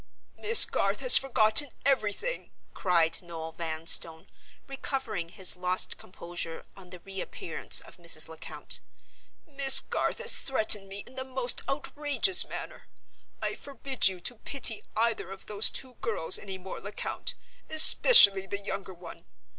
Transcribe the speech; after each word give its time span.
"Miss 0.35 0.65
Garth 0.65 1.01
has 1.01 1.15
forgotten 1.15 1.69
everything," 1.85 2.49
cried 2.73 3.21
Noel 3.21 3.51
Vanstone, 3.51 4.25
recovering 4.65 5.29
his 5.29 5.55
lost 5.55 5.99
composure 5.99 6.65
on 6.75 6.89
the 6.89 6.99
re 7.01 7.21
appearance 7.21 7.81
of 7.81 7.97
Mrs. 7.97 8.27
Lecount. 8.27 8.79
"Miss 9.45 9.79
Garth 9.79 10.17
has 10.17 10.33
threatened 10.39 10.87
me 10.89 11.03
in 11.05 11.13
the 11.13 11.23
most 11.23 11.61
outrageous 11.69 12.45
manner. 12.47 12.87
I 13.43 13.53
forbid 13.53 14.07
you 14.07 14.19
to 14.21 14.37
pity 14.37 14.81
either 14.97 15.29
of 15.29 15.45
those 15.45 15.69
two 15.69 15.93
girls 16.01 16.39
any 16.39 16.57
more, 16.57 16.79
Lecount—especially 16.81 18.47
the 18.47 18.63
younger 18.65 18.95
one. 18.95 19.25